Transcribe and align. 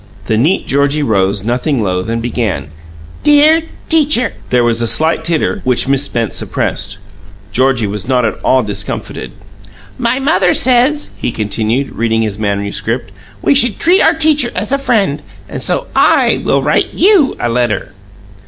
The 0.25 0.35
neat 0.35 0.65
Georgie 0.65 1.03
rose, 1.03 1.43
nothing 1.43 1.83
loath, 1.83 2.09
and 2.09 2.23
began: 2.23 2.69
"'Dear 3.21 3.61
Teacher'" 3.87 4.33
There 4.49 4.63
was 4.63 4.81
a 4.81 4.87
slight 4.87 5.23
titter, 5.23 5.61
which 5.63 5.87
Miss 5.87 6.01
Spence 6.05 6.35
suppressed. 6.35 6.97
Georgie 7.51 7.85
was 7.85 8.07
not 8.07 8.25
at 8.25 8.39
all 8.43 8.63
discomfited. 8.63 9.31
"'My 9.99 10.17
mother 10.17 10.55
says,'" 10.55 11.11
he 11.17 11.31
continued, 11.31 11.91
reading 11.91 12.23
his 12.23 12.39
manuscript, 12.39 13.11
"'we 13.43 13.53
should 13.53 13.77
treat 13.79 14.01
our 14.01 14.15
teacher 14.15 14.49
as 14.55 14.71
a 14.71 14.79
friend, 14.79 15.21
and 15.47 15.61
so 15.61 15.85
I 15.95 16.41
will 16.43 16.63
write 16.63 16.95
YOU 16.95 17.35
a 17.39 17.47
letter.'" 17.47 17.91